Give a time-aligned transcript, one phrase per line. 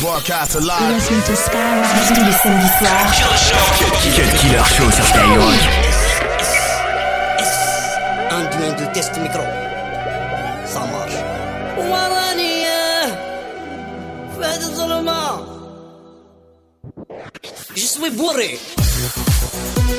[0.00, 0.94] Broadcast alive.
[0.94, 3.12] Listen to Skyrock tous les samedis soirs.
[4.14, 5.54] Cut Killer Show sur Skyrock.
[8.30, 9.42] Un, deux, un, deux, test micro.
[10.66, 11.18] Ça marche.
[11.78, 13.08] Warania,
[14.40, 15.42] faites seulement.
[17.74, 18.60] Je suis bourré.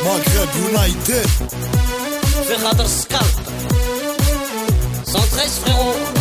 [0.05, 1.27] Maghreb United.
[2.47, 3.35] Ferrader Scalp.
[5.05, 6.18] 113 frérot.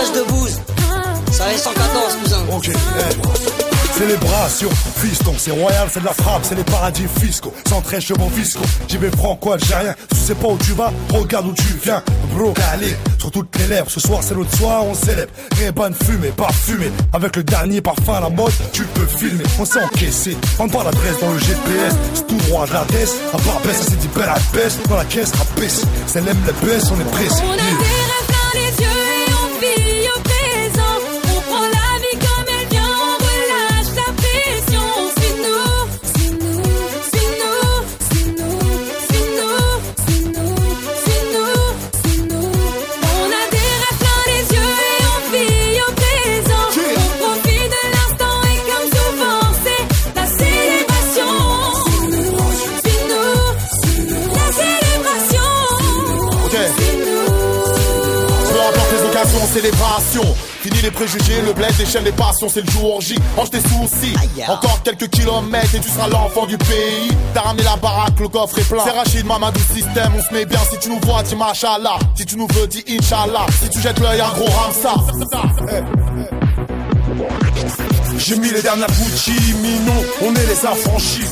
[0.00, 0.58] 113 de bouse.
[1.30, 2.38] Ça est 114 cousin.
[2.52, 2.74] Ok, hey.
[3.92, 7.52] Célébration, fiston, c'est royal, c'est de la frappe, c'est les paradis fiscaux.
[7.68, 9.94] 113 chevaux fiscaux, j'y vais franco-algérien.
[10.10, 12.02] Tu sais pas où tu vas, regarde où tu viens.
[12.34, 13.90] Bro, allez, sur toutes les lèvres.
[13.90, 15.30] Ce soir, c'est notre soir, on célèbre.
[15.58, 16.90] Réban fumée, parfumé.
[17.12, 19.44] Avec le dernier parfum à la mode, tu peux filmer.
[19.58, 21.94] On s'est encaissé, on pas l'adresse dans le GPS.
[22.14, 23.14] C'est tout droit de la tête.
[23.34, 24.78] À part baisse, ça s'est dit belle à baisse.
[24.88, 25.84] Dans la caisse, rabaisse.
[26.06, 27.42] C'est l'aime la baisse, on est pressé.
[59.50, 60.22] Célébration.
[60.62, 63.16] Fini les préjugés, le bled déchaîne les passions, c'est le jour J.
[63.36, 64.14] Range tes soucis.
[64.48, 67.10] Encore quelques kilomètres et tu seras l'enfant du pays.
[67.34, 68.82] T'as ramené la baraque, le coffre est plein.
[68.84, 70.60] C'est Rachid, Mamadou système, on se met bien.
[70.70, 71.98] Si tu nous vois, dis machallah.
[72.14, 73.46] Si tu nous veux, dis Inch'Allah.
[73.62, 74.94] Si tu jettes l'œil, un gros ramsa.
[78.18, 81.24] J'ai mis les dernières Gucci, Mino, on est les affranchis.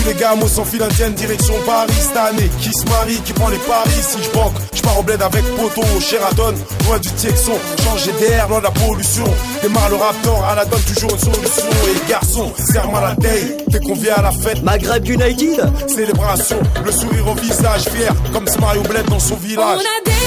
[0.00, 2.50] Tous les gars, moi sans fil indienne, direction Paris cette année.
[2.60, 3.90] Qui se marie, qui prend les paris.
[4.00, 6.54] Si je banque, je pars au bled avec Poto, Sheraton,
[6.86, 7.52] loin du Texon.
[7.84, 9.24] Changer d'air, loin de la pollution.
[9.62, 11.66] Démarre le raptor, à la donne toujours une solution.
[11.94, 14.62] Et garçon, serre-moi la taille, dès qu'on vient à la fête.
[14.62, 15.70] Maghreb United.
[15.86, 19.80] Célébration, le sourire au visage, fier, comme si Mario Bled dans son On village.
[19.80, 20.19] a des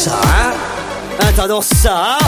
[0.00, 0.18] ça.
[0.24, 0.52] Hein?
[1.82, 2.18] Ça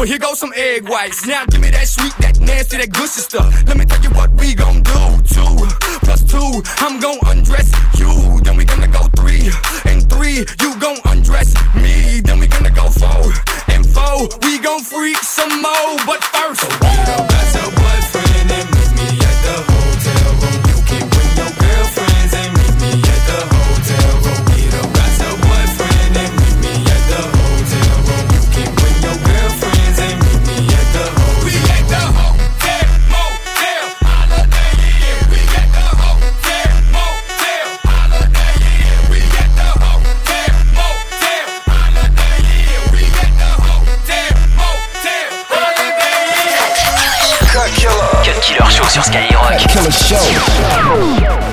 [0.00, 1.26] Well, here goes some egg whites.
[1.26, 3.52] Now give me that sweet, that nasty, that good stuff.
[3.68, 5.02] Let me tell you what we gon' do.
[5.28, 5.52] Two
[6.00, 7.68] plus two, I'm gon' undress
[8.00, 8.40] you.
[8.40, 9.52] Then we gonna go three
[9.84, 12.22] and three, you gon' undress me.
[12.24, 13.28] Then we gonna go four
[13.68, 15.92] and four, we gon' freak some more.
[16.08, 18.09] But first, that's a boy.
[49.02, 49.56] sur Skyrock.
[49.68, 51.49] Killer Show.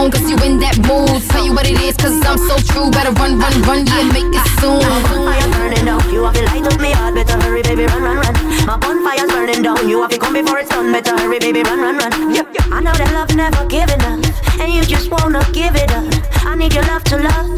[0.00, 1.20] phone, cause you in that mood.
[1.28, 2.88] Tell you what it is, cause I'm so true.
[2.90, 4.80] Better run, run, run, yeah, make it soon.
[4.80, 7.14] My Bonfire's burning down, you have to light up me heart.
[7.14, 8.34] Better hurry, baby, run, run, run.
[8.64, 10.92] My bonfire's burning down, you have to come before it's done.
[10.92, 12.12] Better hurry, baby, run, run, run.
[12.32, 12.66] Yep, yep.
[12.72, 14.20] I know that love never giving up
[14.60, 16.06] And you just wanna give it up.
[16.46, 17.50] I need your love to love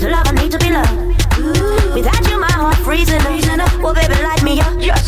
[0.00, 0.94] To love, I need to be loved.
[1.94, 3.18] Without you, my heart freezing
[3.58, 3.72] up.
[3.82, 4.74] Well, baby, light me up.
[4.78, 5.02] Yes.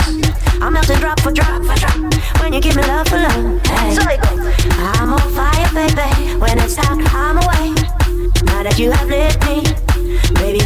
[0.61, 1.99] I'm melting drop for drop for drop.
[2.41, 3.38] When you give me love for love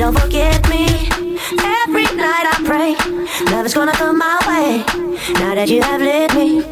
[0.02, 0.82] don't forget me.
[1.86, 2.90] Every night I pray,
[3.54, 4.82] love is gonna come my way.
[5.38, 6.66] Now that you have lit me,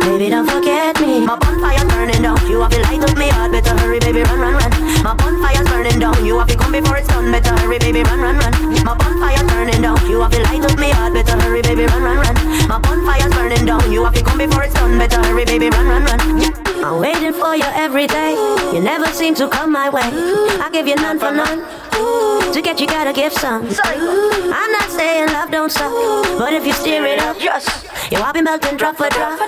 [0.00, 1.20] baby, don't forget me.
[1.20, 3.52] My bonfire's burning down, you have to light up me heart.
[3.52, 4.72] Better hurry, baby, run, run, run.
[5.04, 7.30] My bonfire's burning down, you have to come before it's done.
[7.30, 8.52] Better hurry, baby, run, run, run.
[8.80, 11.12] My bonfire's burning down, you have to light up me heart.
[11.12, 12.36] Better hurry, baby, run, run, run.
[12.64, 14.96] My bonfire's burning down, you have to come before it's done.
[14.96, 16.20] Better hurry, baby, run, run, run.
[16.80, 18.32] I'm waiting for you every day.
[18.72, 20.08] You never seem to come my way.
[20.64, 21.79] I give you none for none.
[22.52, 23.66] To get you gotta give some.
[23.84, 25.92] I'm not saying love don't suck,
[26.38, 27.86] but if you steer it up, yes.
[28.10, 29.38] Yo, I'll be melting drop for drop.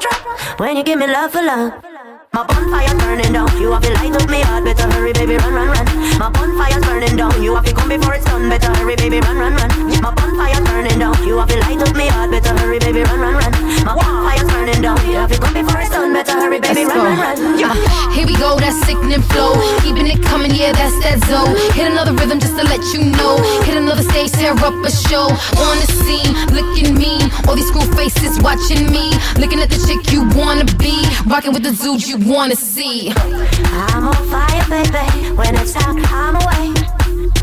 [0.59, 1.92] When you give me love for love.
[2.35, 4.65] My bonfire's burning down, you have to light up me heart.
[4.65, 5.85] Better hurry, baby, run, run, run.
[6.19, 8.49] My bonfire's burning down, you have to come before it's done.
[8.49, 9.69] Better hurry, baby, run, run, run.
[10.01, 12.31] My bonfire's burning down, you have to light up me heart.
[12.31, 13.53] Better hurry, baby, run, run, run.
[13.85, 16.15] My bonfire's burning down, you have to come before it's done.
[16.15, 17.21] Better hurry, baby, Let's run, go.
[17.21, 17.59] run, run.
[17.61, 17.75] Yeah.
[18.17, 19.53] Here we go, that sickening flow.
[19.85, 21.53] Keeping it coming, yeah, that's that zone.
[21.77, 23.37] Hit another rhythm just to let you know.
[23.69, 25.29] Hit another stage, tear up a show.
[25.61, 27.29] On the scene, looking mean.
[27.45, 29.13] All these screw faces watching me.
[29.37, 30.97] Looking at the chick you wanna be.
[31.29, 33.13] Rocking with the dudes you wanna see.
[33.17, 35.35] I'm on fire, baby.
[35.35, 36.73] When it's hot, I'm away.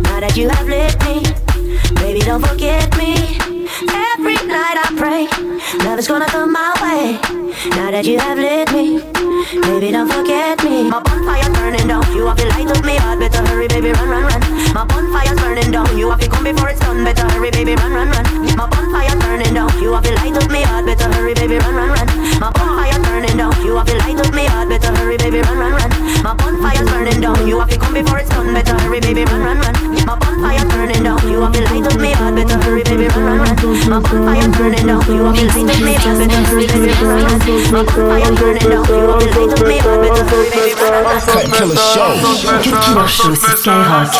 [0.04, 1.24] Now that you have lit me,
[1.96, 3.16] baby, don't forget me.
[4.14, 5.28] Every night I pray,
[5.86, 7.20] love is gonna come my way.
[7.72, 9.00] Now that you have lit me,
[9.62, 10.90] baby, don't forget me.
[10.90, 13.20] My bonfire's burning down, you have to light up me heart.
[13.20, 14.42] Better hurry, baby, run, run, run.
[14.74, 17.04] My bonfire's burning down, you have to come before it's done.
[17.04, 18.29] Better hurry, baby, run, run, run.
[27.50, 28.54] You have to come before it's done.
[28.54, 29.74] Better hurry, baby, run, run, run.
[30.06, 32.36] My bonfire's burning down, you have to light up me heart.
[32.36, 33.58] Better hurry, baby, run, run, run.
[33.90, 36.18] My bonfire's burning down, you have to light up me heart.
[36.22, 37.42] Better hurry, baby, run, run, run.
[37.74, 39.98] My bonfire's burning down, you have to light up me heart.
[40.06, 41.18] Better hurry, baby, run, run, run.
[41.26, 41.76] Cut Killer
[43.10, 44.14] Show sur Skyrock.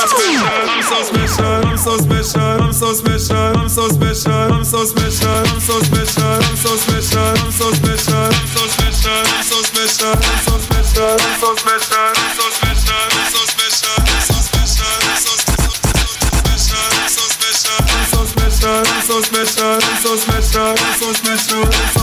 [0.70, 4.34] I'm so special, I'm so special, I'm so special, I'm so special, I'm so special,
[4.34, 5.44] I'm so special,
[20.00, 21.99] so smashed up, so smashed up.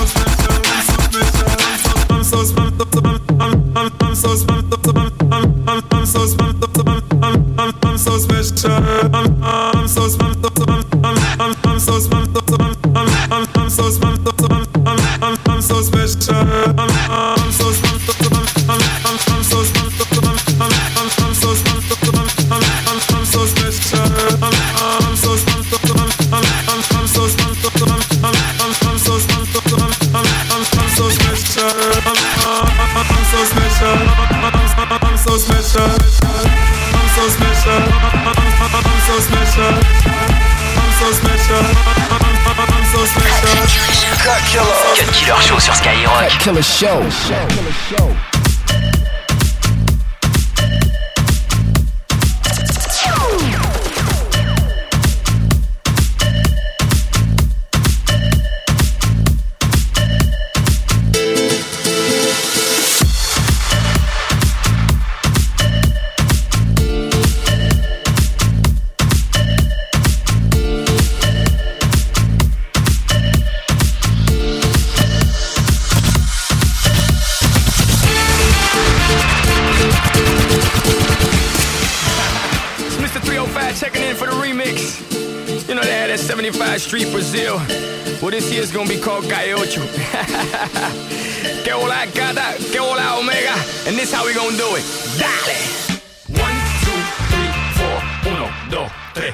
[45.04, 46.38] Killer Show sur Skyrock.
[46.38, 48.35] Killer Show.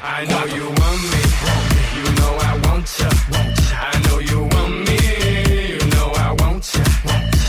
[0.00, 1.20] I know you want me.
[1.98, 3.11] You know I want ya.
[3.76, 4.96] I know you want me.
[5.68, 6.83] You know I want ya.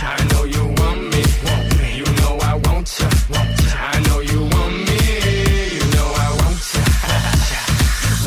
[0.04, 1.24] I know you want me.
[1.96, 3.08] You know I want ya.
[3.80, 5.00] I know you want me.
[5.78, 6.84] You know I want ya.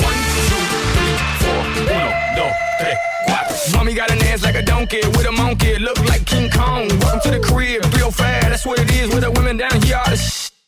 [0.01, 0.65] One, two,
[0.97, 1.61] three, four.
[1.77, 2.01] Uno,
[2.37, 3.77] dos, tres, cuatro.
[3.77, 5.79] Mommy got an ass like a donkey with a monkey.
[5.79, 6.89] Look like King Kong.
[7.01, 7.85] Welcome to the crib.
[7.95, 8.49] Real fast.
[8.49, 10.01] That's what it is with the women down here.
[10.07, 10.17] All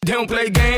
[0.05, 0.78] they don't play games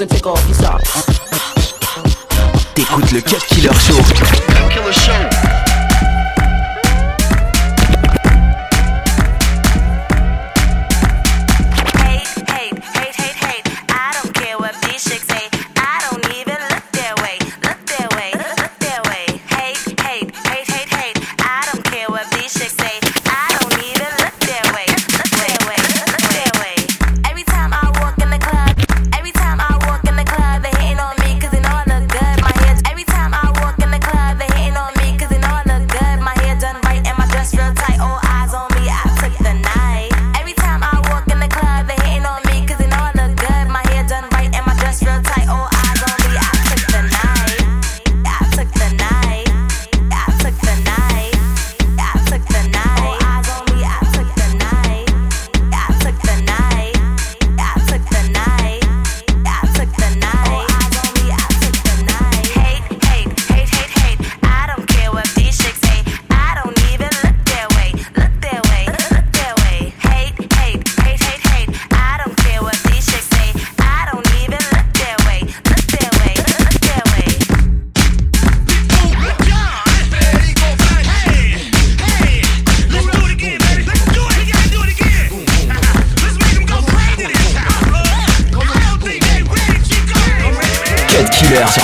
[0.00, 1.09] and take off your socks.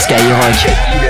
[0.07, 1.06] skyrock.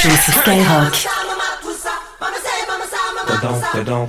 [0.00, 0.94] show sur Skyrock.
[3.28, 4.08] Dedans, dedans.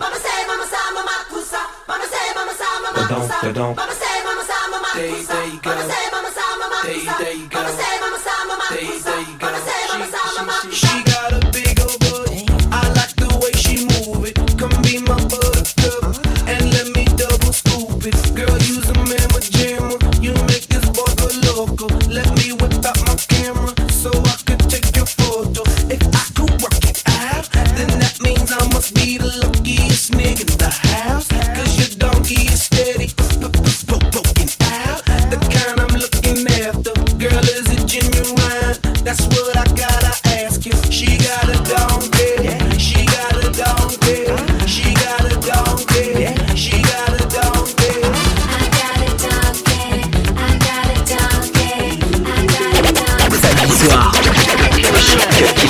[2.95, 3.75] Dedans, dedans.
[4.93, 5.69] There, there you go.
[5.69, 7.59] There, there you go.
[7.59, 9.47] There, there you go.
[10.61, 11.10] She, she, she.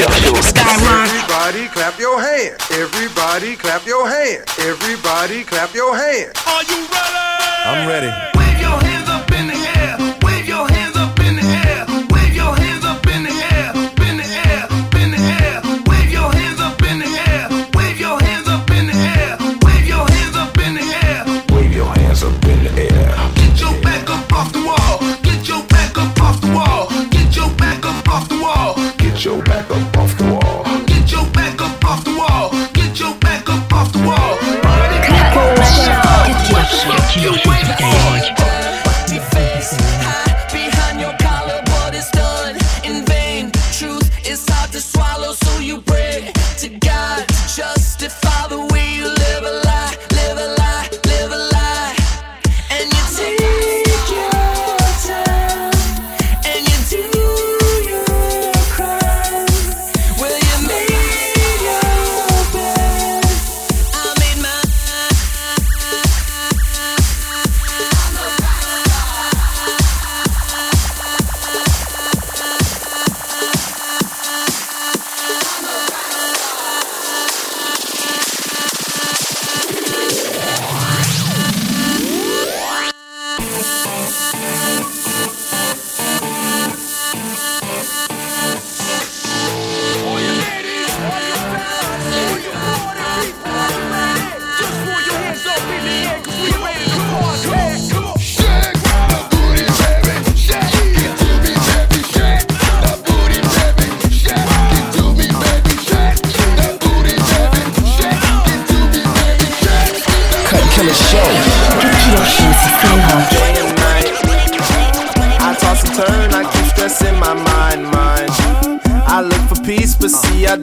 [0.01, 2.57] Everybody clap your hands.
[2.71, 4.45] Everybody clap your hands.
[4.57, 6.33] Everybody clap your hands.
[6.47, 7.17] Are you ready?
[7.65, 8.07] I'm ready.
[8.35, 10.10] Wave your hands up in the air.
[46.79, 47.00] got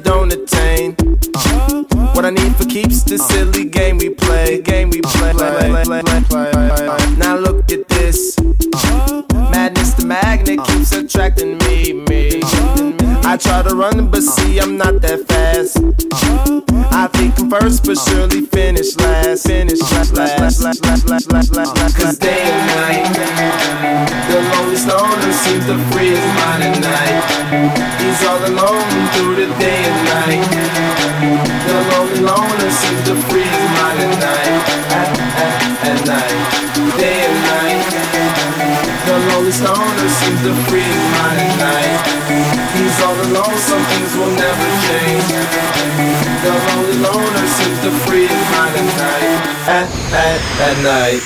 [0.09, 0.97] don't attain.
[1.35, 3.58] Uh, what I need for keeps the silly
[32.79, 34.63] seems to free his mind at night.
[34.95, 35.11] At,
[35.45, 35.55] at,
[35.91, 36.39] at night,
[36.99, 37.83] day and night.
[39.07, 41.99] The lonely stoner seems to free his mind at night.
[42.79, 45.27] He's all alone, some things will never change.
[46.45, 49.39] The lonely loner seems to free his mind at night.
[49.67, 51.23] At, at, at night.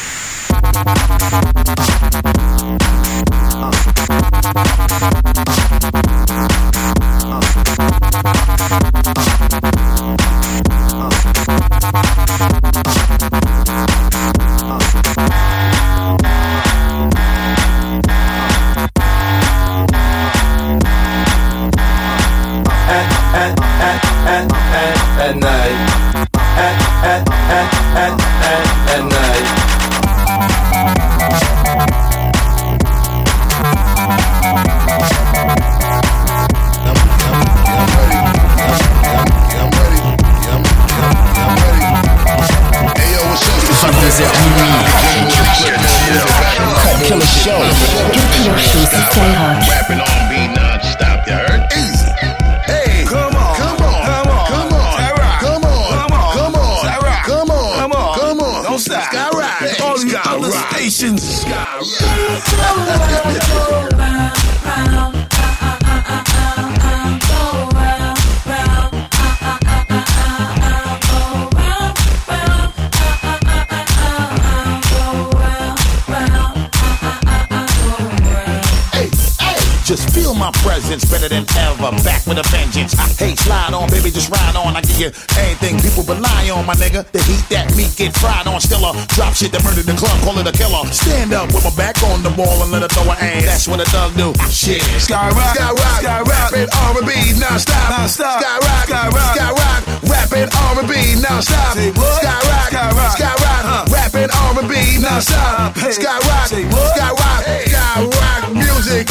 [84.92, 85.12] Ride on.
[85.31, 87.05] I anything people rely on, my nigga.
[87.12, 88.61] The heat that meat get fried on.
[88.61, 90.85] Still a drop shit that murdered the club, call it a killer.
[90.92, 93.44] Stand up with my back on the wall and let her throw her ass.
[93.44, 94.33] That's what a thug do.
[94.50, 94.83] Shit.
[95.00, 98.42] Skyrock, skyrock, skyrock, rapping R&B non-stop, non-stop.
[98.42, 101.76] Skyrock, skyrock, skyrock, rapping R&B non-stop.
[101.76, 105.74] Skyrock, skyrock, skyrock, rapping R&B non-stop.
[105.76, 109.07] Skyrock, skyrock, skyrock music.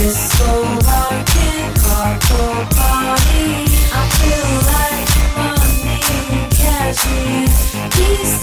[0.00, 0.59] Disco
[8.00, 8.39] She's